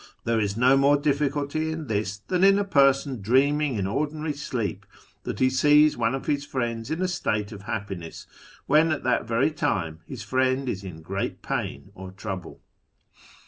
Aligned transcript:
There 0.23 0.39
is 0.39 0.57
no 0.57 0.77
more 0.77 0.97
difficulty 0.97 1.71
in 1.71 1.85
this 1.85 2.17
than 2.17 2.43
in 2.43 2.57
a 2.57 2.63
person 2.63 3.21
dreaming 3.21 3.75
in 3.75 3.85
ordinary 3.85 4.33
sleep 4.33 4.83
that 5.25 5.37
he 5.39 5.47
sees 5.51 5.95
one 5.95 6.15
of 6.15 6.25
his 6.25 6.43
friends 6.43 6.89
in 6.89 7.03
a 7.03 7.07
state 7.07 7.51
of 7.51 7.61
happiness 7.69 8.25
when 8.65 8.91
at 8.91 9.03
that 9.03 9.25
very 9.27 9.51
time 9.51 9.99
his 10.07 10.23
friend 10.23 10.67
is 10.67 10.83
in 10.83 11.03
great 11.03 11.43
pain 11.43 11.91
or 11.93 12.09
trouble." 12.09 12.61